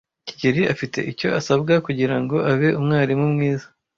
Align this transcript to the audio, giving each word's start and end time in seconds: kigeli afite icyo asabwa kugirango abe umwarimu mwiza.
kigeli 0.27 0.61
afite 0.73 0.99
icyo 1.11 1.27
asabwa 1.39 1.73
kugirango 1.85 2.35
abe 2.51 2.69
umwarimu 2.79 3.25
mwiza. 3.35 3.67